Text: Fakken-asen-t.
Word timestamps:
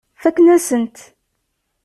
Fakken-asen-t. 0.21 0.97